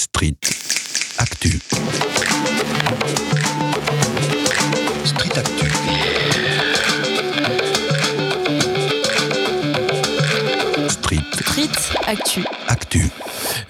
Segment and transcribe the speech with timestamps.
[0.00, 0.36] Street
[1.18, 1.58] Actu.
[5.04, 5.68] Street Actu.
[10.88, 11.68] Street Street
[12.06, 12.44] Actu.
[12.68, 13.10] Actu.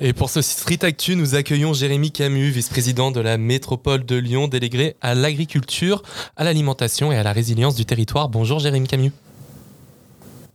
[0.03, 4.49] Et pour ce Street Actu, nous accueillons Jérémy Camus, vice-président de la métropole de Lyon,
[4.49, 6.03] délégué à l'agriculture,
[6.37, 8.29] à l'alimentation et à la résilience du territoire.
[8.29, 9.13] Bonjour Jérémy Camus.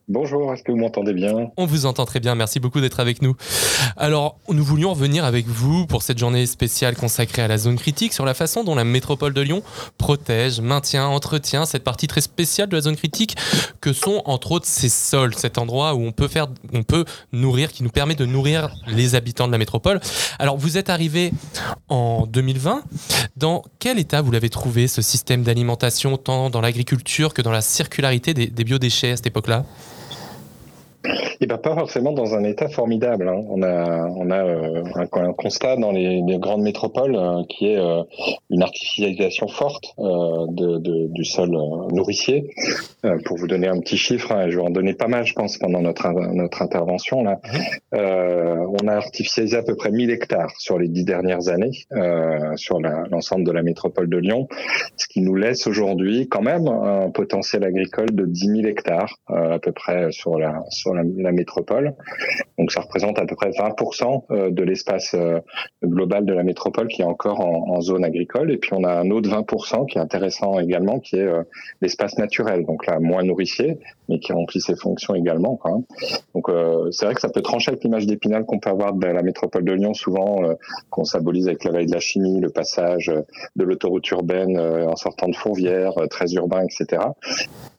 [0.09, 1.51] Bonjour, est-ce que vous m'entendez bien?
[1.55, 3.37] On vous entend très bien, merci beaucoup d'être avec nous.
[3.95, 8.11] Alors, nous voulions revenir avec vous pour cette journée spéciale consacrée à la zone critique
[8.11, 9.63] sur la façon dont la métropole de Lyon
[9.97, 13.37] protège, maintient, entretient cette partie très spéciale de la zone critique
[13.79, 16.47] que sont entre autres ces sols, cet endroit où on peut faire,
[17.31, 20.01] nourrir, qui nous permet de nourrir les habitants de la métropole.
[20.37, 21.31] Alors, vous êtes arrivé
[21.87, 22.83] en 2020.
[23.37, 27.61] Dans quel état vous l'avez trouvé ce système d'alimentation, tant dans l'agriculture que dans la
[27.61, 29.63] circularité des, des biodéchets à cette époque-là?
[31.41, 33.27] Eh ben pas forcément dans un état formidable.
[33.27, 33.41] hein.
[33.49, 37.67] On a, on a euh, un, un constat dans les, les grandes métropoles euh, qui
[37.67, 38.03] est euh,
[38.49, 41.49] une artificialisation forte de, de- du sol
[41.91, 42.49] nourricier.
[43.25, 45.57] Pour vous donner un petit chiffre, hein, je vais en donner pas mal, je pense,
[45.57, 47.39] pendant notre notre intervention là.
[47.93, 51.71] Euh, on a artificialisé à peu près 1000 hectares sur les dix dernières années
[52.55, 54.47] sur l'ensemble de la métropole de Lyon,
[54.97, 59.59] ce qui nous laisse aujourd'hui quand même un potentiel agricole de 10 000 hectares à
[59.59, 61.95] peu près sur la sur la, métropole.
[62.57, 65.39] Donc ça représente à peu près 20% euh, de l'espace euh,
[65.83, 68.51] global de la métropole qui est encore en, zone agricole.
[68.51, 71.43] Et puis on a un autre 20% qui est intéressant également, qui est euh,
[71.81, 75.59] l'espace naturel, donc là moins nourricier, mais qui remplit ses fonctions également.
[75.65, 75.81] hein.
[76.33, 76.49] Donc
[76.91, 79.63] c'est vrai que ça peut trancher avec l'image d'épinal qu'on peut avoir de la métropole
[79.63, 80.41] de Lyon, souvent
[80.89, 83.11] qu'on symbolise avec la veille de la chimie, le passage
[83.55, 87.01] de l'autoroute urbaine en sortant de Fourvière, très urbain, etc.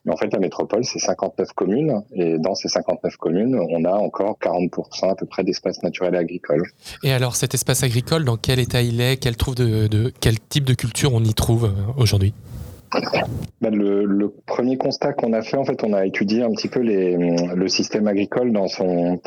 [0.05, 3.93] Mais en fait, la métropole, c'est 59 communes, et dans ces 59 communes, on a
[3.93, 6.63] encore 40% à peu près d'espace naturel et agricole.
[7.03, 9.17] Et alors, cet espace agricole, dans quel état il est?
[9.17, 12.35] Quel, trouve de, de- quel type de culture on y trouve euh, aujourd'hui?
[13.61, 16.69] Ben, le, le premier constat qu'on a fait, en fait, on a étudié un petit
[16.69, 19.21] peu les, le système agricole dans son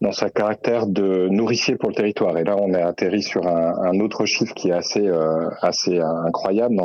[0.00, 2.36] dans sa caractère de nourricier pour le territoire.
[2.38, 5.98] Et là, on a atterri sur un, un autre chiffre qui est assez euh, assez
[6.00, 6.76] incroyable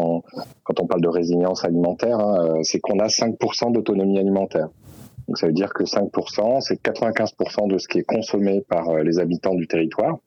[0.64, 4.68] quand on parle de résilience alimentaire, hein, euh, c'est qu'on a 5% d'autonomie alimentaire.
[5.28, 9.04] Donc ça veut dire que 5%, c'est 95% de ce qui est consommé par euh,
[9.04, 10.18] les habitants du territoire,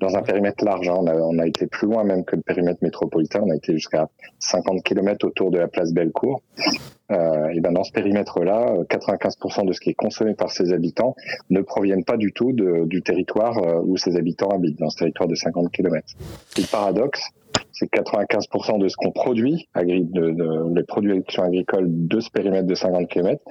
[0.00, 0.88] dans un périmètre large.
[0.88, 0.96] hein.
[0.98, 3.72] On, a, on a été plus loin même que le périmètre métropolitain, on a été
[3.74, 4.08] jusqu'à
[4.40, 6.42] 50 km autour de la place Bellecour.
[7.12, 10.72] Euh, et ben dans ce périmètre-là, euh, 95% de ce qui est consommé par ces
[10.72, 11.16] habitants
[11.50, 14.98] ne proviennent pas du tout de- du territoire euh, où ces habitants habitent, dans ce
[14.98, 16.06] territoire de 50 km.
[16.56, 17.20] Et le paradoxe,
[17.80, 22.28] c'est que 95% de ce qu'on produit, agri- de, de- les productions agricoles de ce
[22.30, 23.42] périmètre de 50 km,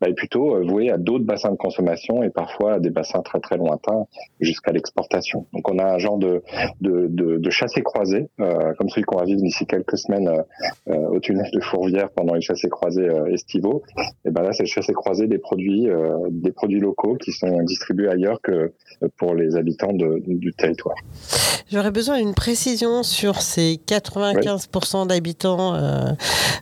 [0.00, 3.22] bah, est plutôt euh, voué à d'autres bassins de consommation et parfois à des bassins
[3.22, 4.04] très très lointains
[4.40, 5.46] jusqu'à l'exportation.
[5.54, 6.42] Donc on a un genre de,
[6.82, 10.28] de, de, de chassé-croisé, euh, comme celui qu'on va vivre d'ici quelques semaines
[10.90, 13.82] euh, au tunnel de Fourvière pendant les chassés-croisés euh, estivaux.
[14.26, 15.88] Et ben là, c'est le chassé-croisé des produits,
[16.30, 18.72] des produits locaux qui sont distribués ailleurs que
[19.16, 20.96] pour les habitants du territoire.
[21.70, 26.12] J'aurais besoin d'une précision sur ces 95% d'habitants euh,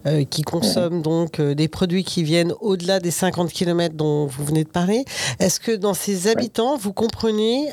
[0.07, 4.45] euh, qui consomment donc euh, des produits qui viennent au-delà des 50 km dont vous
[4.45, 5.05] venez de parler.
[5.41, 7.69] Est-ce que dans ces habitants, vous comprenez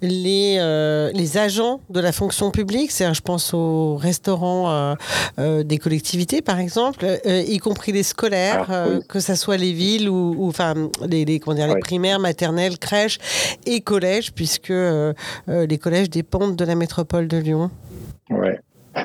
[0.00, 2.90] les, les agents de la fonction publique?
[2.90, 4.96] C'est-à-dire, je pense aux restaurants
[5.38, 9.00] des collectivités, par exemple, y compris les scolaires, Ah, oui.
[9.08, 10.74] que ça soit les villes ou, enfin
[11.06, 13.18] les, les, comment dire, les primaires, maternelles, crèches
[13.66, 17.70] et collèges, puisque les collèges dépendent de la métropole de Lyon.
[18.32, 18.58] Ouais.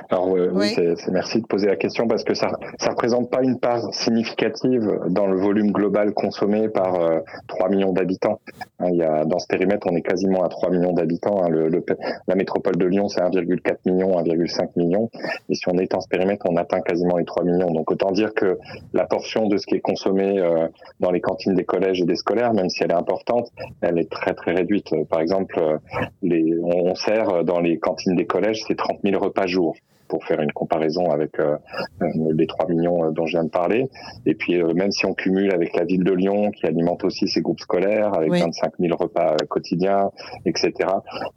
[0.10, 0.72] Alors euh, oui, Oui.
[0.76, 2.50] c'est, c'est- merci de poser la question parce que ça
[2.80, 7.94] ça représente pas une part significative dans le volume global consommé par euh, 3 millions
[7.94, 8.40] d'habitants.
[8.80, 11.44] Hein, il y a dans ce périmètre, on est quasiment à 3 millions d'habitants.
[11.44, 11.50] hein.
[11.50, 11.84] Le, le-
[12.28, 15.10] la métropole de Lyon, c'est 1,4 million, 1,5 million.
[15.50, 17.72] Et si on étend ce périmètre, on atteint quasiment les 3 millions.
[17.72, 18.58] Donc autant dire que
[18.94, 20.68] la portion de ce qui est consommé euh,
[21.00, 23.50] dans les cantines des collèges et des scolaires, même si elle est importante,
[23.82, 24.90] elle est très très réduite.
[25.10, 25.78] Par exemple, euh,
[26.22, 29.76] les, on, on sert dans les cantines des collèges, c'est 30 000 repas jour
[30.08, 31.58] pour faire une comparaison avec euh,
[32.02, 33.90] euh, les 3 millions euh, dont je viens de parler.
[34.26, 37.28] Et puis, euh, même si on cumule avec la ville de Lyon, qui alimente aussi
[37.28, 38.40] ses groupes scolaires, avec Oui.
[38.40, 40.12] 25 000 repas quotidiens,
[40.46, 40.74] etc.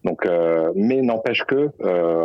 [0.05, 0.27] Donc,
[0.75, 1.71] mais n'empêche que,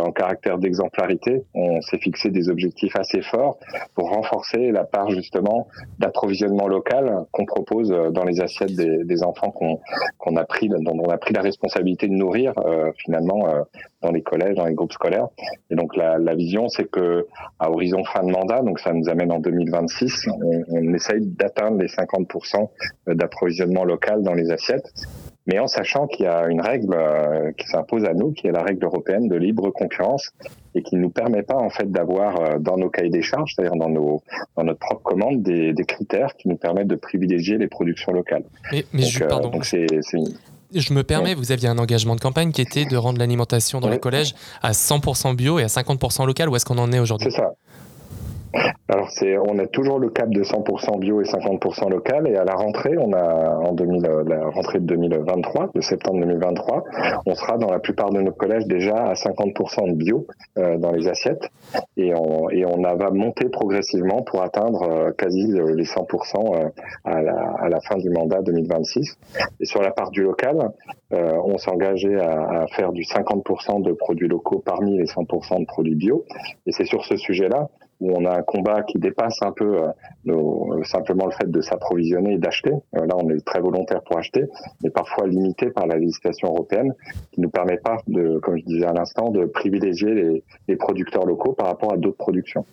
[0.02, 3.58] en caractère d'exemplarité, on s'est fixé des objectifs assez forts
[3.96, 5.68] pour renforcer la part justement
[6.00, 9.80] d'approvisionnement local qu'on propose dans les assiettes des, des enfants qu'on
[10.18, 13.62] qu'on a pris, dont on a pris la responsabilité de nourrir euh, finalement euh,
[14.02, 15.28] dans les collèges, dans les groupes scolaires.
[15.70, 17.28] Et donc la, la vision, c'est que
[17.60, 21.78] à horizon fin de mandat, donc ça nous amène en 2026, on, on essaye d'atteindre
[21.80, 22.70] les 50%
[23.08, 24.92] d'approvisionnement local dans les assiettes.
[25.48, 26.96] mais en sachant qu'il y a une règle
[27.58, 30.32] qui s'impose à nous, qui est la règle européenne de libre concurrence
[30.74, 33.78] et qui ne nous permet pas en fait d'avoir dans nos cahiers des charges, c'est-à-dire
[33.78, 34.22] dans nos
[34.56, 38.44] dans notre propre commande, des, des, critères qui nous permettent de privilégier les productions locales.
[38.72, 39.50] Mais, mais je, pardon.
[39.50, 39.86] donc c'est
[40.82, 43.90] je me permets, vous aviez un engagement de campagne qui était de rendre l'alimentation dans
[43.90, 46.50] les collèges à 100% bio et à 50% local.
[46.50, 47.30] Où est-ce qu'on en est aujourd'hui?
[47.32, 47.52] C'est ça.
[48.88, 52.44] Alors c'est, on a toujours le cap de 100% bio et 50% local et à
[52.44, 56.84] la rentrée, on a en 2000, la rentrée de 2023, de septembre 2023,
[57.26, 60.92] on sera dans la plupart de nos collèges déjà à 50% de bio euh, dans
[60.92, 61.50] les assiettes
[61.98, 66.70] et on, et on va monter progressivement pour atteindre euh, quasi les 100% euh,
[67.04, 69.18] à, la, à la fin du mandat 2026.
[69.60, 70.72] Et sur la part du local,
[71.14, 75.60] euh, on s'est engagé à, à, faire du 50% de produits locaux parmi les 100%
[75.60, 76.26] de produits bio.
[76.66, 77.70] Et c'est sur ce sujet-là
[78.00, 79.88] où on a un combat qui dépasse un peu euh,
[80.26, 82.72] nos, simplement le fait de s'approvisionner et d'acheter.
[82.72, 84.46] Euh, là, on est très volontaire pour acheter,
[84.84, 86.94] mais parfois limité par la législation européenne
[87.32, 91.54] qui nous permet pas de, comme je disais à l'instant, de privilégier les, producteurs locaux
[91.54, 92.66] par rapport à d'autres productions.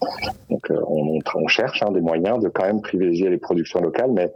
[0.51, 4.33] Donc, euh, on, cherche hein, des moyens de quand même privilégier les productions locales, mais,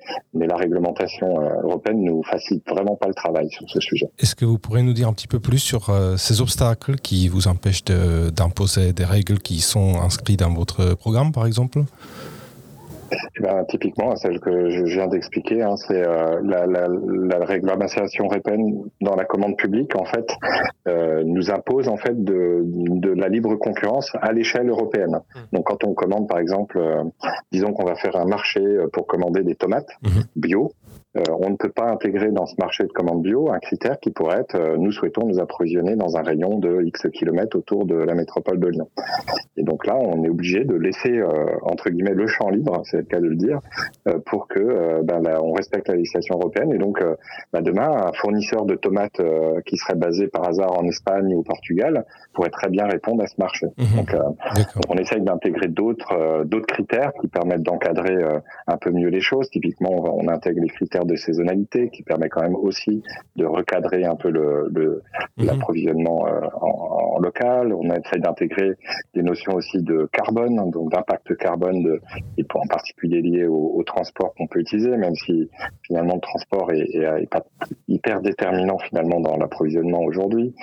[0.47, 4.09] la réglementation européenne nous facilite vraiment pas le travail sur ce sujet.
[4.19, 7.49] Est-ce que vous pourrez nous dire un petit peu plus sur ces obstacles qui vous
[7.49, 11.85] empêchent d'imposer des règles qui sont inscrites dans votre programme, par exemple?
[13.13, 18.25] Eh ben, typiquement, celle que je viens d'expliquer, hein, c'est euh, la, la, la, réglementation
[18.25, 20.27] européenne dans la commande publique, en fait,
[20.89, 25.21] euh, nous impose en fait de, de la libre concurrence à l'échelle européenne.
[25.35, 25.39] Mmh.
[25.53, 27.05] Donc, quand on commande, par exemple, euh,
[27.53, 28.61] disons qu'on va faire un marché
[28.93, 30.09] pour commander des tomates mmh.
[30.37, 30.86] bio, euh,
[31.31, 34.41] on ne peut pas intégrer dans ce marché de commande bio un critère qui pourrait
[34.41, 38.15] être euh, nous souhaitons nous approvisionner dans un rayon de X kilomètres autour de la
[38.15, 38.89] métropole de Lyon.
[39.57, 41.29] Et donc là, on est obligé de laisser euh,
[41.63, 43.61] entre guillemets le champ libre, c'est le cas de le dire,
[44.27, 46.73] pour que ben, on respecte la législation européenne.
[46.73, 47.03] Et donc
[47.53, 49.21] ben, demain, un fournisseur de tomates
[49.65, 52.05] qui serait basé par hasard en Espagne ou au Portugal
[52.35, 53.67] pourrait très bien répondre à ce marché.
[53.79, 53.97] Mhm.
[53.97, 54.17] Donc,
[54.89, 58.17] on essaye d'intégrer d'autres d'autres critères qui permettent d'encadrer
[58.67, 59.49] un peu mieux les choses.
[59.51, 63.03] Typiquement, on, on intègre les critères de saisonnalité qui permet quand même aussi
[63.37, 65.03] de recadrer un peu le, le
[65.39, 65.47] mhm.
[65.47, 67.73] l'approvisionnement euh, en, en, local.
[67.73, 68.75] On essaie d'intégrer
[69.15, 72.01] des notions aussi de carbone, donc d'impact carbone, de,
[72.37, 75.49] et pour, en particulier lié au, au transport qu'on peut utiliser, même si
[75.83, 77.45] finalement le transport est, est, est pas
[77.89, 80.55] hyper déterminant finalement dans l'approvisionnement aujourd'hui.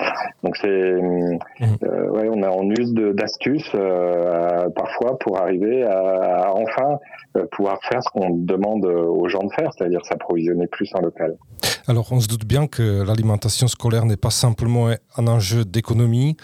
[0.43, 1.39] Donc c'est, mhm.
[1.83, 6.99] euh, ouais, on, a, on use d'astuces euh, parfois pour arriver à, à enfin
[7.37, 10.32] euh, pouvoir faire ce qu'on demande aux gens de faire, c'est-à-dire s'approvisionner
[10.71, 11.37] plus en local.
[11.85, 16.37] Alors, on se doute bien que l'alimentation scolaire n'est pas simplement un enjeu d'économie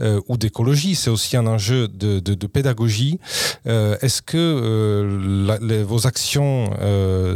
[0.00, 3.18] euh, ou d'écologie, c'est aussi un enjeu de, de, de pédagogie.
[3.66, 6.70] Euh, Est-ce que euh, la, les, vos actions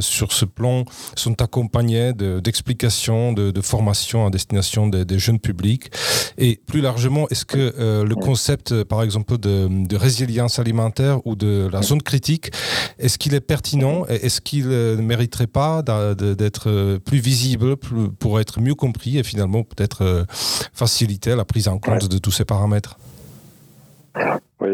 [0.00, 5.91] sur ce plan sont accompagnées d'explications, de, de, formation à destination des, des, jeunes publics?
[6.37, 11.81] Et plus largement, est-ce que le concept, par exemple, de, résilience alimentaire ou de la
[11.81, 12.50] zone critique,
[12.99, 15.82] est-ce qu'il est pertinent Est-ce qu'il ne mériterait pas
[16.14, 20.25] d'être plus visible pour être mieux compris et finalement peut-être euh,
[20.72, 22.08] faciliter la prise en compte ouais.
[22.08, 22.98] de tous ces paramètres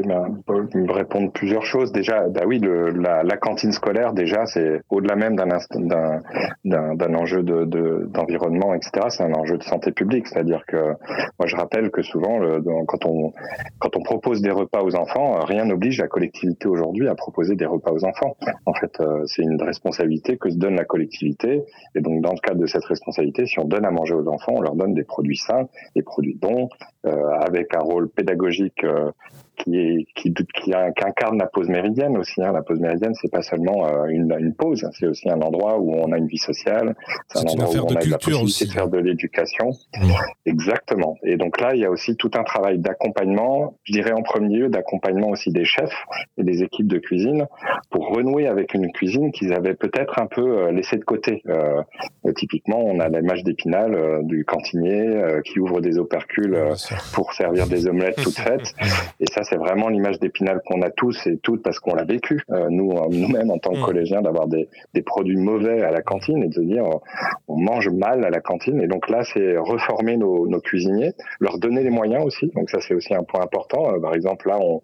[0.03, 0.43] oui, ben,
[0.75, 1.93] me répondre plusieurs choses.
[1.93, 9.07] Déjà, bah oui, la, cantine scolaire, déjà, c'est au-delà même d'un enjeu d'environnement, de, etc.
[9.09, 10.27] C'est un enjeu de santé publique.
[10.29, 10.77] C'est-à-dire que
[11.39, 12.41] moi, je rappelle que souvent,
[12.87, 17.67] quand, on, propose des repas aux enfants, rien n'oblige la collectivité aujourd'hui à proposer des
[17.67, 18.37] repas aux enfants.
[18.67, 21.63] En fait, euh, c'est une responsabilité que se donne la collectivité.
[21.95, 24.55] Et donc, dans le cadre de cette responsabilité, si on donne à manger aux enfants,
[24.57, 26.69] on leur donne des produits sains, des produits bons,
[27.07, 29.11] euh, avec un rôle pédagogique euh,
[29.57, 32.43] qui, est, qui, qui, incarne la pause méridienne aussi.
[32.43, 32.53] Hein.
[32.53, 35.95] La pause méridienne, c'est pas seulement euh, une, une, pause, c'est aussi un endroit où
[35.95, 36.95] on a une vie sociale,
[37.29, 38.67] c'est un endroit où on a la possibilité aussi.
[38.67, 39.71] de faire de l'éducation.
[39.97, 40.13] Mmh.
[40.47, 41.17] Exactement.
[41.23, 44.57] Et donc là, il y a aussi tout un travail d'accompagnement, je dirais en premier
[44.57, 46.05] lieu d'accompagnement aussi des chefs
[46.39, 47.47] et des équipes de cuisine
[47.91, 51.43] pour renouer avec une cuisine qu'ils avaient peut-être un peu euh, laissée de côté.
[52.25, 56.57] Euh, typiquement, on a l'image d'Épinal euh, du cantinier euh, qui ouvre des opercules
[57.13, 58.75] pour servir des omelettes toutes faites.
[59.21, 62.41] Et ça, c'est vraiment l'image d'Épinal qu'on a tous et toutes parce qu'on l'a vécu,
[62.51, 63.85] euh, nous, euh, nous-mêmes en tant que mm.
[63.85, 66.85] collégiens, d'avoir des, des, produits mauvais à la cantine et de se dire
[67.49, 68.81] on mange mal à la cantine.
[68.81, 72.51] Et donc là, c'est reformer nos, nos, cuisiniers, leur donner les moyens aussi.
[72.55, 73.95] Donc ça, c'est aussi un point important.
[73.95, 74.81] Euh, par exemple, là, on,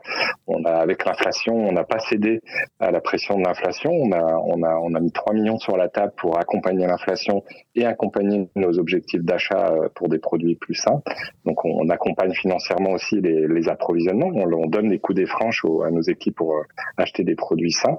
[0.47, 2.41] on a avec l'inflation, on n'a pas cédé
[2.81, 3.91] à la pression de l'inflation.
[3.91, 7.43] On a, on a, on a mis 3 millions sur la table pour accompagner l'inflation
[7.75, 11.03] et accompagner nos objectifs d'achat pour des produits plus sains.
[11.45, 14.31] Donc on, accompagne financièrement aussi les, approvisionnements.
[14.35, 16.62] On, donne les coups des franches à nos équipes pour euh,
[16.97, 17.99] acheter des produits sains.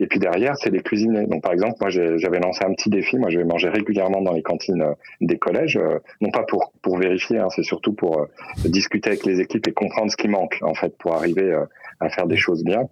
[0.00, 1.26] Et puis derrière, c'est les cuisiniers.
[1.26, 3.18] Donc par exemple, moi j'avais lancé un petit défi.
[3.18, 5.78] Moi, je vais manger régulièrement dans les cantines euh, des collèges,
[6.20, 8.26] non pas pour pour vérifier, hein, c'est surtout pour
[8.64, 11.54] discuter avec les équipes et comprendre ce qui manque en fait pour arriver
[12.00, 12.82] à faire des choses bien.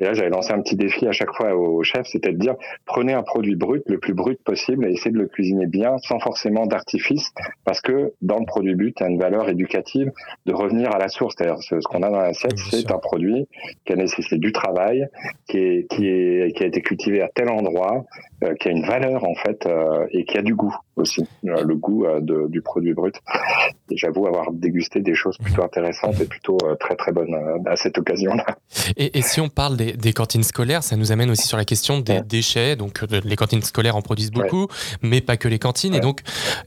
[0.00, 2.54] Et là, j'avais lancé un petit défi à chaque fois au chef, c'était de dire
[2.86, 6.18] prenez un produit brut, le plus brut possible, et essayez de le cuisiner bien, sans
[6.18, 7.32] forcément d'artifice,
[7.64, 10.12] parce que dans le produit brut, il y a une valeur éducative
[10.46, 11.34] de revenir à la source.
[11.36, 13.46] C'est-à-dire ce qu'on a dans l'assiette, c'est un produit
[13.84, 15.06] qui a nécessité du travail,
[15.48, 18.04] qui, est, qui, est, qui a été cultivé à tel endroit,
[18.42, 21.62] euh, qui a une valeur en fait, euh, et qui a du goût aussi, euh,
[21.64, 23.14] le goût de, du produit brut.
[23.96, 27.34] J'avoue avoir dégusté des choses plutôt intéressantes et plutôt très très bonnes
[27.66, 28.44] à cette occasion-là.
[28.96, 31.64] Et, et, si on parle des, des, cantines scolaires, ça nous amène aussi sur la
[31.64, 32.76] question des déchets.
[32.76, 34.68] Donc les cantines scolaires en produisent beaucoup,
[35.02, 35.94] mais pas que les cantines.
[35.94, 36.20] Et donc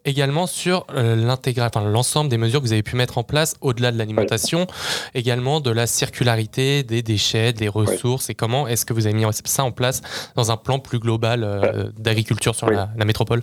[0.06, 3.92] également sur l'intégral, enfin, l'ensemble des mesures que vous avez pu mettre en place au-delà
[3.92, 4.68] de l'alimentation,
[5.14, 8.30] également de la circularité des déchets, des ressources.
[8.30, 10.02] Et comment est-ce que vous avez mis ça en place
[10.36, 13.42] dans un plan plus global d'agriculture sur la, la métropole?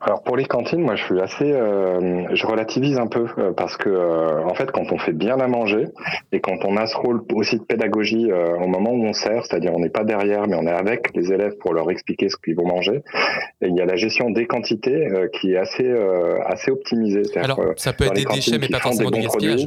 [0.00, 3.76] Alors pour les cantines, moi je suis assez, euh, je relativise un peu euh, parce
[3.76, 5.88] que euh, en fait quand on fait bien à manger
[6.32, 9.72] et quand on a ce rôle aussi de pédagogie au moment où on sert, c'est-à-dire
[9.74, 12.56] on n'est pas derrière mais on est avec les élèves pour leur expliquer ce qu'ils
[12.56, 13.02] vont manger,
[13.60, 15.90] et il y a la gestion des quantités qui est assez
[16.46, 17.22] assez optimisée.
[17.36, 19.66] Alors ça peut être des déchets mais pas forcément du gaspillage.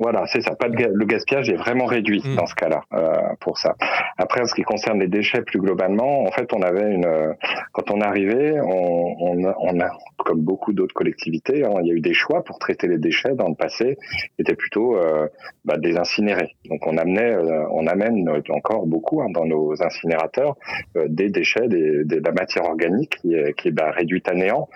[0.00, 0.56] Voilà, c'est ça.
[0.56, 2.34] Pas de, le gaspillage est vraiment réduit mm.
[2.34, 3.76] dans ce cas-là euh, pour ça.
[4.16, 7.36] Après, en ce qui concerne les déchets plus globalement, en fait, on avait une
[7.72, 11.94] quand on arrivait, on, on, on a comme beaucoup d'autres collectivités, hein, il y a
[11.94, 13.96] eu des choix pour traiter les déchets dans le passé,
[14.36, 15.28] qui étaient plutôt euh,
[15.64, 16.56] bah, des incinérés.
[16.68, 20.56] Donc on amenait, euh, on amène encore beaucoup hein, dans nos incinérateurs
[20.96, 24.34] euh, des déchets, des, de la matière organique qui est, qui est bah, réduite à
[24.34, 24.68] néant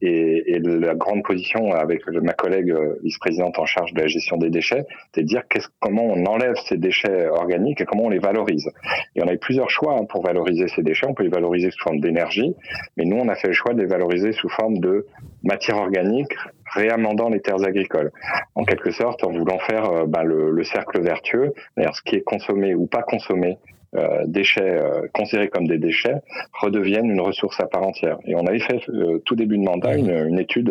[0.00, 4.50] et, la grande position avec ma collègue euh, vice-présidente en charge de la gestion des
[4.50, 5.42] déchets, c'est de dire
[5.80, 8.68] comment on enlève ces déchets organiques et comment on les valorise.
[9.16, 11.06] Et on a eu plusieurs choix hein, pour valoriser ces déchets.
[11.08, 12.54] On peut les valoriser sous forme d'énergie,
[12.96, 15.06] mais nous, on a fait le choix de les valoriser sous forme de
[15.42, 16.34] matière organique
[16.74, 18.12] réamendant les terres agricoles.
[18.54, 22.16] En quelque sorte, en voulant faire euh, ben, le, le, cercle vertueux, c'est-à-dire ce qui
[22.16, 23.58] est consommé ou pas consommé
[23.96, 26.16] euh, déchets euh, considérés comme des déchets
[26.60, 28.18] redeviennent une ressource à part entière.
[28.26, 30.70] Et on avait fait euh, tout début de mandat une, une étude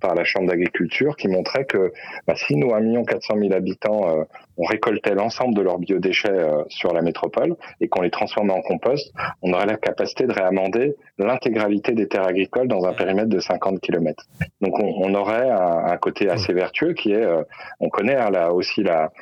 [0.00, 1.92] par la Chambre d'agriculture qui montrait que
[2.26, 7.00] bah, si nous, 1 400 000 habitants, on récoltait l'ensemble de leurs biodéchets sur la
[7.00, 9.12] métropole et qu'on les transformait en compost,
[9.42, 13.80] on aurait la capacité de réamender l'intégralité des terres agricoles dans un périmètre de 50
[13.80, 14.24] km.
[14.60, 17.26] Donc on, on aurait un, un, côté assez vertueux qui est,
[17.78, 19.12] on connaît hein, là aussi la,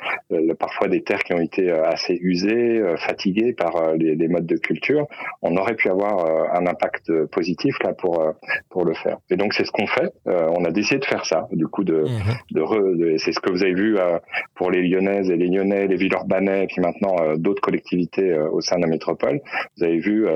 [0.57, 3.26] parfois des terres qui ont été assez usées, fatiguées
[3.57, 5.07] par euh, les, modes de culture,
[5.41, 8.31] on aurait pu avoir euh, un impact positif là pour euh,
[8.69, 9.17] pour le faire.
[9.29, 10.11] Et donc c'est ce qu'on fait.
[10.25, 11.47] on a décidé de faire ça.
[11.51, 12.97] Du coup de, mhm.
[12.97, 13.97] de, c'est ce que vous avez vu
[14.55, 18.77] pour les Lyonnaises et les Lyonnais, les Villeurbanais, et puis maintenant d'autres collectivités au sein
[18.77, 19.41] de la métropole.
[19.77, 20.27] Vous avez vu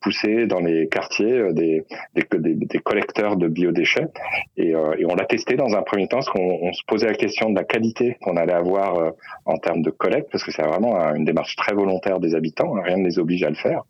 [0.00, 1.84] pousser dans les quartiers des,
[2.14, 4.08] des, des, collecteurs de biodéchets
[4.56, 7.50] et, et on l'a testé dans un premier temps parce qu'on se posait la question
[7.50, 9.12] de la qualité qu'on allait avoir
[9.44, 12.82] en termes de collecte parce que c'est vraiment une démarche très volontaire des habitants, hein,
[12.84, 13.82] rien ne les oblige à le faire.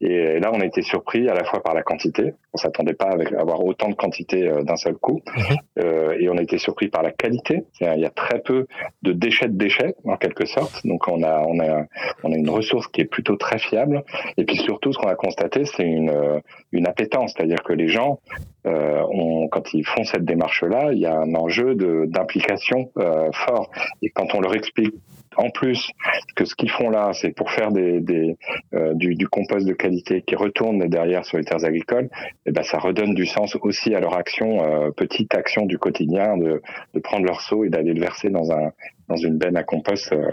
[0.00, 3.06] Et là, on a été surpris à la fois par la quantité, on s'attendait pas
[3.06, 5.56] à avoir autant de quantité euh, d'un seul coup, mhm.
[5.78, 7.64] euh, et on a été surpris par la qualité.
[7.80, 8.66] Il y a très peu
[9.02, 11.84] de déchets de déchets, en quelque sorte, donc on a, on a,
[12.22, 14.04] on a une ressource qui est plutôt très fiable.
[14.36, 16.40] Et puis surtout, ce qu'on a constaté, c'est une, euh,
[16.72, 18.20] une appétence, c'est-à-dire que les gens,
[18.66, 21.74] euh, on, quand ils font cette démarche-là, il y a un enjeu
[22.06, 23.70] d'implication euh, fort.
[24.02, 24.94] Et quand on leur explique
[25.36, 25.90] en plus
[26.34, 30.86] que ce qu'ils font là, c'est pour faire euh, du, compost de qualité qui retourne
[30.88, 34.16] derrière sur les terres agricoles, et eh ben ça redonne du sens aussi à leur
[34.16, 36.60] action, euh, petite action du quotidien, de
[37.02, 38.72] prendre leur seau et d'aller le verser dans un
[39.08, 40.12] dans une benne à compost.
[40.12, 40.32] Euh.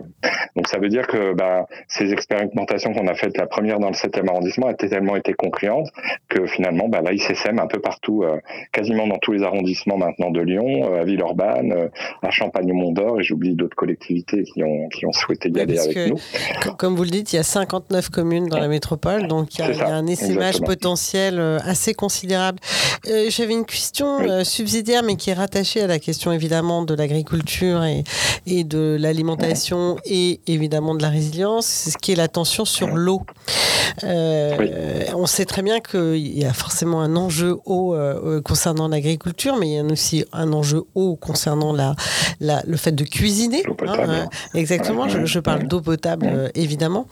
[0.55, 3.93] Donc ça veut dire que bah, ces expérimentations qu'on a faites, la première dans le
[3.93, 5.89] 7e arrondissement, a tellement été concluante
[6.29, 8.37] que finalement, bah, là, s'essaiment un peu partout, euh,
[8.71, 11.89] quasiment dans tous les arrondissements maintenant de Lyon, euh, à Villeurbanne,
[12.21, 16.17] à Champagne-Mont-d'Or, et j'oublie d'autres collectivités qui ont, qui ont souhaité y aller avec nous.
[16.77, 19.81] Comme vous le dites, il y a 59 communes dans la métropole, donc il y
[19.81, 22.59] a, un essaimage potentiel assez considérable.
[23.29, 28.03] J'avais une question subsidiaire, mais qui est rattachée à la question évidemment de l'agriculture et,
[28.45, 33.21] et de l'alimentation et évidemment de la résilience, ce qui est la tension sur l'eau.
[34.01, 37.95] On sait très bien qu'il y a forcément un enjeu haut
[38.43, 41.95] concernant l'agriculture, mais il y a aussi un enjeu haut concernant la,
[42.39, 43.63] le fait de cuisiner.
[43.87, 47.07] Hein, exactement, je, parle d'eau potable, évidemment.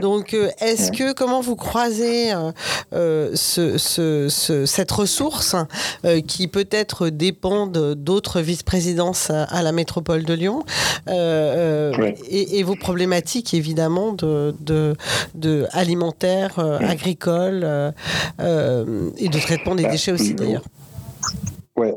[0.00, 2.32] Donc, est-ce que, comment vous croisez
[2.92, 5.56] ce, ce, cette ressource
[6.26, 10.64] qui peut-être dépend d'autres vice-présidences à la métropole de Lyon
[11.08, 14.54] euh, euh, et, vos problématiques évidemment de,
[15.34, 16.25] de, alimentaire,
[16.58, 17.64] euh, agricole
[18.38, 20.64] et de traitement des bah, déchets aussi d'ailleurs.
[21.76, 21.94] Ouais,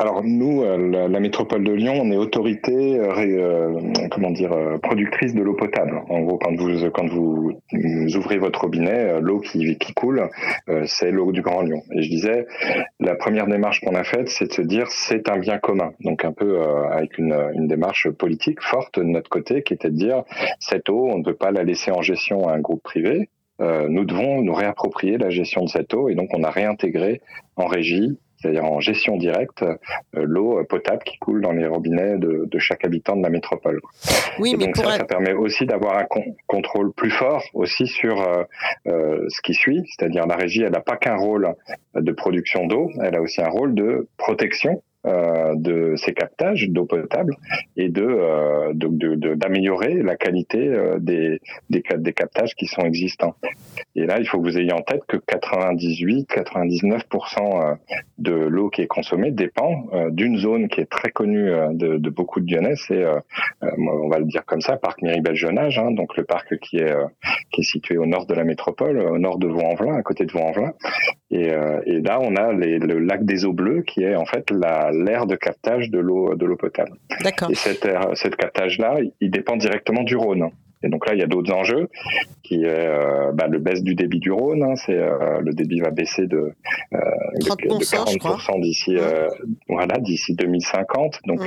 [0.00, 3.80] alors nous, euh, la, métropole de Lyon, on est autorité, euh, euh,
[4.12, 6.00] comment dire, productrice de l'eau potable.
[6.08, 7.52] En gros, quand vous quand vous
[8.16, 10.30] ouvrez votre robinet, l'eau qui, qui coule,
[10.84, 11.82] c'est l'eau du Grand Lyon.
[11.92, 12.46] Et je disais,
[13.00, 15.90] la première démarche qu'on a faite, c'est de se dire c'est un bien commun.
[16.04, 16.60] Donc un peu
[16.92, 20.22] avec une, une démarche politique forte de notre côté, qui était de dire
[20.60, 23.28] cette eau, on ne peut pas la laisser en gestion à un groupe privé.
[23.60, 27.20] Nous devons nous réapproprier la gestion de cette eau et donc on a réintégré
[27.56, 29.76] en régie c'est-à-dire en gestion directe, euh,
[30.12, 33.80] l'eau potable qui coule dans les robinets de, de, chaque habitant de la métropole.
[34.38, 36.06] Oui, mais donc ça, ça, permet aussi d'avoir un
[36.46, 38.44] contrôle plus fort aussi sur euh,
[38.86, 41.54] euh, ce qui suit, c'est-à-dire la régie, elle n'a pas qu'un rôle
[41.94, 46.84] de production d'eau, elle a aussi un rôle de protection euh, de ces captages d'eau
[46.84, 47.36] potable
[47.76, 51.38] et de euh, d'améliorer la qualité euh, des,
[51.70, 53.36] des, captages qui sont existants.
[53.94, 57.76] Et là, il faut que vous ayez en tête que 98-99%
[58.18, 62.52] de l'eau qui est consommée dépend d'une zone qui est très connue de, beaucoup de
[62.52, 63.04] Lyonnais, c'est,
[63.62, 66.92] on va le dire comme ça, parc Miribel-Jeunage, hein, donc le parc qui est,
[67.52, 70.32] qui est situé au nord de la métropole, au nord de Vaux-en-Velin, à côté de
[70.32, 70.72] Vaux-en-Velin.
[71.30, 71.50] Et,
[71.84, 74.90] et là, on a les, le lac des eaux bleues qui est en fait la
[74.92, 76.92] l'aire de captage de l'eau de l'eau potable.
[77.22, 77.50] D'accord.
[77.50, 80.50] Et cette aire, cette captage là, il dépend directement du Rhône.
[80.82, 81.88] Et donc là, il y a d'autres enjeux,
[82.48, 84.62] qui est euh, bah, le baisse du débit du Rhône.
[84.62, 86.52] Hein, c'est euh, le débit va baisser de,
[86.92, 86.98] euh,
[87.34, 89.28] de, 40% d'ici euh,
[89.68, 91.20] voilà d'ici 2050.
[91.26, 91.40] Donc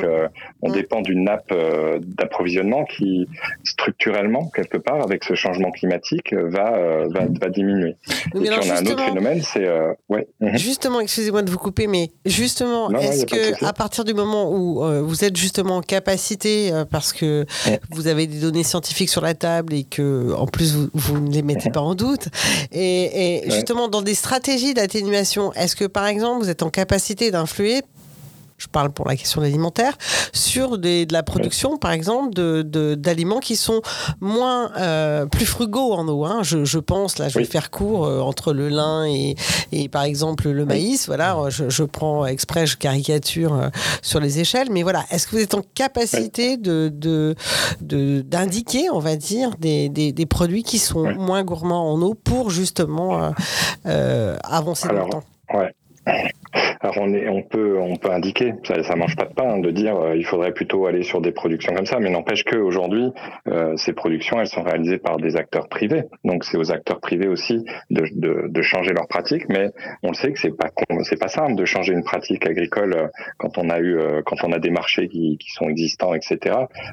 [0.61, 1.53] on dépend d'une nappe
[2.01, 3.27] d'approvisionnement qui
[3.63, 7.95] structurellement quelque part avec ce changement climatique va va, va diminuer.
[8.35, 9.67] Et puis on a un autre phénomène, c'est
[10.09, 10.27] ouais.
[10.39, 10.57] Mhm.
[10.57, 15.23] Justement, excusez-moi de vous couper, mais justement, est-ce que à partir du moment où vous
[15.23, 17.45] êtes justement en capacité, parce que
[17.91, 21.31] vous avez des données scientifiques sur la table et que en plus vous, vous ne
[21.31, 22.27] les mettez pas en doute.
[22.71, 27.81] Et, justement, dans des stratégies d'atténuation, est-ce que par exemple vous êtes en capacité d'influer
[28.61, 29.97] je parle pour la question alimentaire,
[30.33, 32.35] sur des, de la production, par exemple,
[32.95, 33.81] d'aliments de, qui sont
[34.19, 36.25] moins, euh, plus frugaux en eau.
[36.25, 36.43] Hein.
[36.43, 39.35] Je, pense, là, je vais faire court euh, entre le lin et,
[39.71, 41.07] et, par exemple, le maïs.
[41.07, 43.69] Voilà, je, je, prends exprès, je caricature euh,
[44.03, 44.67] sur les échelles.
[44.69, 46.91] Mais voilà, est-ce que vous êtes en capacité de
[47.81, 52.51] d'indiquer, on va dire, des, des, des, produits qui sont moins gourmands en eau pour
[52.51, 53.33] justement
[53.83, 55.23] avancer dans le temps?
[55.53, 55.73] Ouais.
[56.81, 59.71] Alors on, est, on peut on peut indiquer, ça, ça mange pas de pain de
[59.71, 63.11] dire euh, il faudrait plutôt aller sur des productions comme ça, mais n'empêche que aujourd'hui
[63.47, 67.27] euh, ces productions elles sont réalisées par des acteurs privés, donc c'est aux acteurs privés
[67.27, 69.69] aussi de, de, de, changer leurs pratiques, mais
[70.03, 70.69] on le sait que c'est pas
[71.03, 74.51] c'est pas simple de changer une pratique agricole euh, quand on a eu quand on
[74.51, 76.37] a des marchés qui, qui sont existants, etc.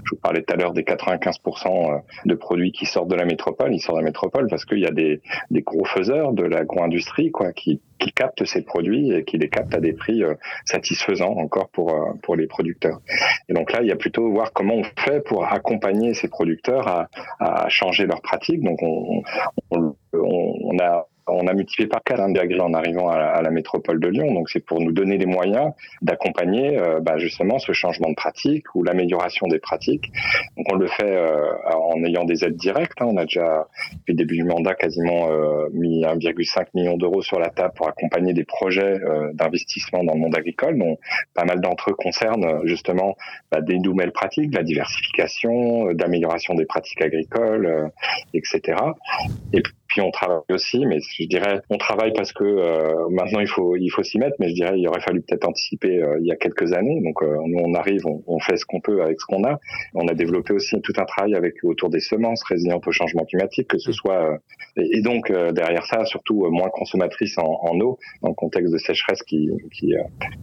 [0.04, 3.74] Je vous parlais tout à l'heure des 95% de produits qui sortent de la métropole,
[3.74, 7.30] ils sortent de la métropole parce qu'il y a des, des gros faiseurs de l'agro-industrie
[7.30, 10.34] quoi qui qui captent ces produits et qui les captent à des prix euh,
[10.64, 13.00] satisfaisants encore pour euh, pour les producteurs.
[13.48, 16.86] Et donc là, il y a plutôt voir comment on fait pour accompagner ces producteurs
[16.88, 17.08] à,
[17.40, 18.62] à changer leurs pratiques.
[18.62, 19.22] Donc on,
[19.70, 24.08] on, on a on a multiplié par quatre hein, en arrivant à la, métropole de
[24.08, 24.32] Lyon.
[24.34, 28.74] Donc c'est pour nous donner les moyens d'accompagner euh, bah, justement ce changement de pratique
[28.74, 30.10] ou l'amélioration des pratiques.
[30.56, 33.00] Donc on le fait euh, en ayant des aides directes.
[33.00, 33.06] Hein.
[33.08, 37.38] On a déjà depuis le début du mandat quasiment euh, mis 1,5 million d'euros sur
[37.38, 38.98] la table pour accompagner des projets
[39.34, 40.78] d'investissement dans le monde agricole.
[40.78, 40.98] dont
[41.34, 43.16] pas mal d'entre eux concernent justement
[43.50, 47.90] bah, des nouvelles pratiques, de la diversification, d'amélioration des pratiques agricoles,
[48.34, 48.76] etc.
[49.52, 53.48] Et puis on travaille aussi, mais je dirais on travaille parce que euh, maintenant il
[53.48, 56.26] faut il faut s'y mettre, mais je dirais il aurait fallu peut-être anticiper euh, il
[56.26, 57.00] y a quelques années.
[57.02, 59.58] Donc euh, nous on arrive, on, on fait ce qu'on peut avec ce qu'on a.
[59.94, 63.68] On a développé aussi tout un travail avec autour des semences résilientes au changement climatique,
[63.68, 64.38] que ce soit
[64.76, 69.22] et, donc derrière ça surtout moins consommatrices en, en, eau dans le contexte de sécheresse
[69.22, 69.94] qui qui,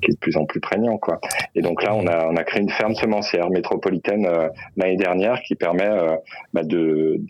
[0.02, 1.20] qui, est de plus en plus prégnant quoi.
[1.56, 4.28] Et donc là on a on a créé une ferme semencière métropolitaine
[4.78, 5.90] l'année dernière qui permet
[6.54, 7.22] bah, de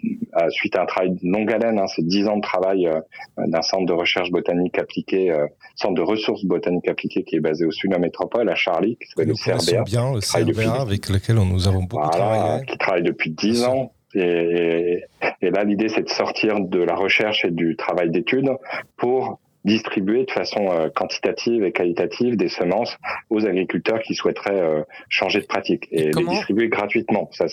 [0.49, 3.01] suite à un travail de longue haleine, hein, 10 ans de travail euh,
[3.37, 7.65] d'un centre de recherche botanique appliqué, euh, centre de ressources botaniques appliquées qui est basé
[7.65, 9.83] au sud de la métropole, à Charlie, qui s'appelle le CRBA.
[9.83, 12.65] bien, le CRBA, avec lequel nous avons beaucoup travaillé.
[12.65, 15.03] Qui travaille depuis 10 ans Et,
[15.41, 18.49] et là, l'idée, c'est de sortir de la recherche et du travail d'étude
[18.95, 22.97] pour distribuer de façon euh, quantitative et qualitative des semences
[23.29, 27.29] aux agriculteurs qui souhaiteraient euh, changer de pratique et, les distribuer gratuitement.
[27.33, 27.47] Ça,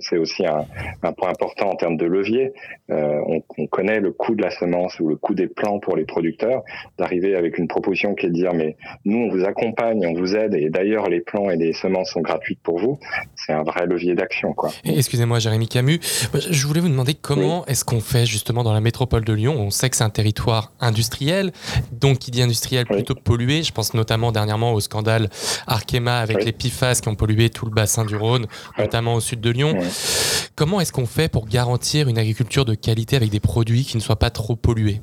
[0.00, 0.64] c'est aussi un,
[1.02, 2.52] un, point important en termes de levier.
[2.90, 5.96] Euh, on, on, connaît le coût de la semence ou le coût des plants pour
[5.96, 6.62] les producteurs.
[6.98, 10.36] D'arriver avec une proposition qui est de dire mais nous on vous accompagne, on vous
[10.36, 12.98] aide et d'ailleurs les plants et les semences sont gratuites pour vous.
[13.46, 14.52] C'est un vrai levier d'action.
[14.54, 14.72] quoi.
[14.84, 16.00] Excusez-moi, Jérémy Camus.
[16.50, 19.54] Je voulais vous demander comment est-ce qu'on fait justement dans la métropole de Lyon.
[19.56, 21.52] On sait que c'est un territoire industriel
[21.92, 23.62] donc qui dit industriel plutôt pollué.
[23.62, 25.30] Je pense notamment dernièrement au scandale
[25.68, 28.46] Arkema avec les PFAS qui ont pollué tout le bassin du Rhône,
[28.78, 29.76] notamment au sud de Lyon.
[30.56, 34.02] Comment est-ce qu'on fait pour garantir une agriculture de qualité avec des produits qui ne
[34.02, 35.00] soient pas trop pollués?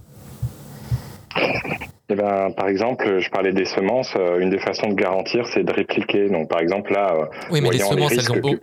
[2.09, 4.13] Eh ben, par exemple, je parlais des semences.
[4.17, 6.29] Euh, une des façons de garantir, c'est de répliquer.
[6.29, 8.55] Donc, par exemple, là, euh, oui, mais les semences, elles ont beau,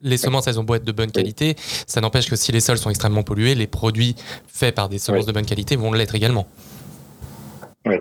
[0.00, 1.56] les semences, elles ont beau être de bonne qualité.
[1.58, 4.14] Ça n'empêche que si les sols sont extrêmement pollués, les produits
[4.46, 6.46] faits par des semences de bonne qualité vont l'être également.
[7.84, 7.96] Oui.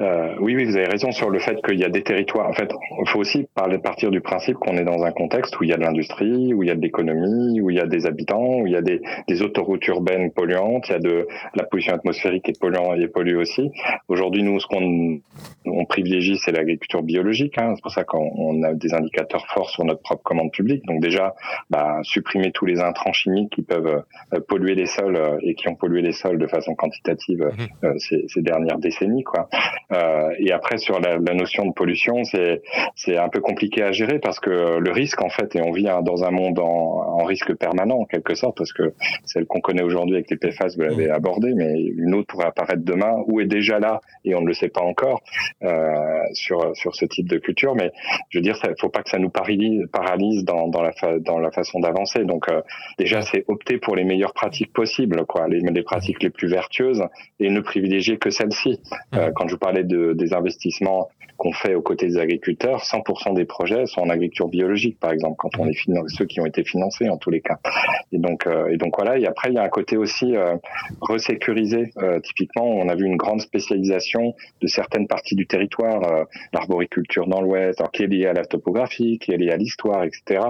[0.00, 2.48] Euh, oui, oui, vous avez raison sur le fait qu'il y a des territoires.
[2.48, 2.68] En fait,
[3.00, 5.72] il faut aussi parler, partir du principe qu'on est dans un contexte où il y
[5.72, 8.58] a de l'industrie, où il y a de l'économie, où il y a des habitants,
[8.58, 11.94] où il y a des, des, autoroutes urbaines polluantes, il y a de la pollution
[11.94, 13.70] atmosphérique et polluante et pollue aussi.
[14.08, 15.20] Aujourd'hui, nous, ce qu'on
[15.66, 17.56] on privilégie, c'est l'agriculture biologique.
[17.58, 17.74] Hein.
[17.76, 20.84] C'est pour ça qu'on a des indicateurs forts sur notre propre commande publique.
[20.86, 21.34] Donc déjà,
[21.70, 24.02] bah, supprimer tous les intrants chimiques qui peuvent
[24.34, 27.86] euh, polluer les sols euh, et qui ont pollué les sols de façon quantitative mmh.
[27.86, 29.48] euh, ces, ces dernières décennies quoi.
[29.92, 32.62] Euh, et après sur la, la notion de pollution, c'est
[32.96, 35.88] c'est un peu compliqué à gérer parce que le risque en fait, et on vit
[36.02, 36.64] dans un monde en,
[37.20, 38.94] en risque permanent en quelque sorte parce que
[39.24, 42.82] celle qu'on connaît aujourd'hui avec les PFAS, vous l'avez abordé, mais une autre pourrait apparaître
[42.84, 45.20] demain ou est déjà là et on ne le sait pas encore
[45.64, 47.74] euh, sur sur ce type de culture.
[47.74, 47.92] Mais
[48.30, 51.38] je veux dire, il faut pas que ça nous paralyse, paralyse dans, dans la dans
[51.38, 52.24] la façon d'avancer.
[52.24, 52.62] Donc euh,
[52.98, 57.02] déjà, c'est opter pour les meilleures pratiques possibles, quoi, les, les pratiques les plus vertueuses
[57.40, 58.80] et ne privilégier que celles-ci.
[59.14, 61.10] Euh, quand je vous parlais de, des investissements
[61.42, 65.34] qu'on fait aux côtés des agriculteurs, 100% des projets sont en agriculture biologique, par exemple,
[65.38, 65.76] quand on est
[66.06, 67.58] ceux qui ont été financés en tous les cas.
[68.12, 69.18] Et donc, euh, et donc voilà.
[69.18, 70.54] Et après, il y a un côté aussi euh,
[71.00, 71.90] resécurisé.
[71.98, 77.26] Euh, typiquement, on a vu une grande spécialisation de certaines parties du territoire, euh, l'arboriculture
[77.26, 80.44] dans l'Ouest, qui est liée à la topographie, qui est liée à l'histoire, etc.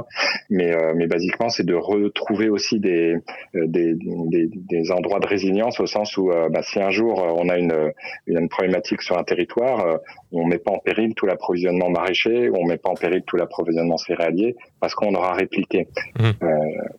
[0.50, 3.16] Mais, mais basiquement, c'est de retrouver aussi des,
[3.54, 7.56] des, des, des, endroits de résilience au sens où, bah, si un jour on a
[7.56, 7.92] une,
[8.26, 9.98] une problématique sur un territoire,
[10.32, 13.96] on met pas en péril tout l'approvisionnement maraîcher, on met pas en péril tout l'approvisionnement
[13.96, 15.86] céréalier parce qu'on aura répliqué.
[16.18, 16.24] Mmh.
[16.42, 16.48] Euh,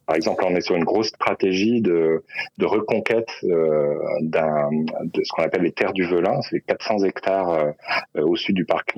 [0.07, 2.23] par exemple, on est sur une grosse stratégie de,
[2.57, 7.49] de reconquête euh, d'un de ce qu'on appelle les terres du Velin, c'est 400 hectares
[7.51, 8.93] euh, au sud du parc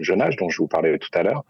[0.00, 1.44] Jeunage dont je vous parlais tout à l'heure,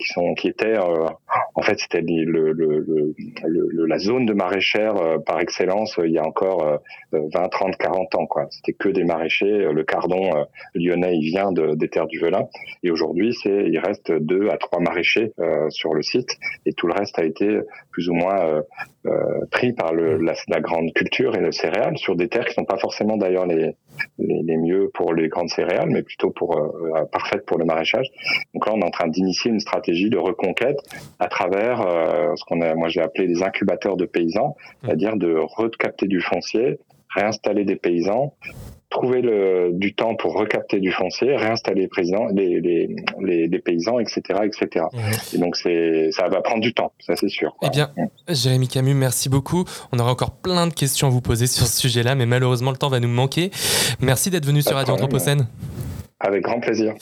[0.00, 4.94] qui sont qui étaient en fait c'était le, le, le, la zone de maraîchère
[5.26, 6.78] par excellence il y a encore
[7.12, 8.46] 20, 30, 40 ans quoi.
[8.50, 9.68] C'était que des maraîchers.
[9.72, 12.48] Le cardon lyonnais il vient de, des terres du Velin
[12.82, 15.32] et aujourd'hui c'est il reste deux à trois maraîchers
[15.70, 16.21] sur le site
[16.66, 18.62] et tout le reste a été plus ou moins euh,
[19.06, 22.54] euh, pris par le, la, la, grande culture et le céréal sur des terres qui
[22.54, 23.74] sont pas forcément d'ailleurs les,
[24.18, 28.06] les, les, mieux pour les grandes céréales, mais plutôt pour euh, parfaites pour le maraîchage.
[28.54, 30.78] Donc là, on est en train d'initier une stratégie de reconquête
[31.18, 31.78] à travers
[32.36, 36.78] ce qu'on a, moi j'ai appelé les incubateurs de paysans, c'est-à-dire de recapter du foncier,
[37.14, 38.34] réinstaller des paysans
[38.92, 43.98] trouver le, du temps pour recapter du foncier, réinstaller les, présidents, les, les, les, paysans,
[43.98, 44.20] etc.
[44.44, 44.86] etc.
[45.32, 47.56] Et donc ça va prendre du temps, ça c'est sûr.
[47.62, 47.90] Eh bien,
[48.28, 49.64] Jérémy Camus, merci beaucoup.
[49.92, 52.76] On aura encore plein de questions à vous poser sur ce sujet-là, mais malheureusement le
[52.76, 53.50] temps va nous manquer.
[54.00, 55.46] Merci d'être venu sur Radio Anthropocène.
[56.22, 56.94] Avec grand euh, plaisir.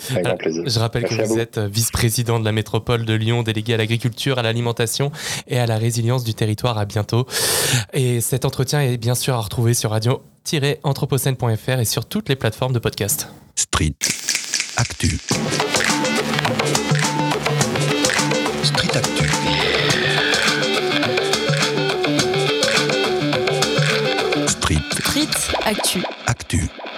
[0.66, 4.42] Je rappelle que vous, êtes vice-président de la métropole de Lyon, délégué à l'agriculture, à
[4.42, 5.12] l'alimentation
[5.46, 6.78] et à la résilience du territoire.
[6.78, 7.26] À bientôt.
[7.92, 12.72] Et cet entretien est bien sûr à retrouver sur radio-anthropocène.fr et sur toutes les plateformes
[12.72, 13.28] de podcast.
[13.56, 13.94] Street
[14.76, 15.18] Actu.
[18.62, 19.30] Street Actu.
[24.46, 24.78] Street.
[24.92, 25.28] Street
[25.66, 26.02] Actu.
[26.26, 26.89] Actu.